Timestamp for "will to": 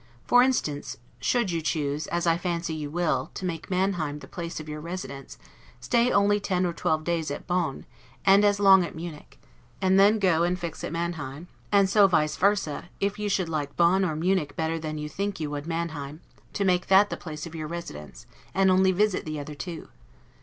2.89-3.45